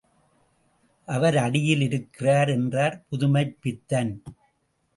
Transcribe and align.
அவர் 1.07 1.37
அடியில் 1.37 1.81
இருக்கிறார் 1.81 2.49
என்றார் 2.49 3.05
புதுமைப்பித்தன். 3.11 4.11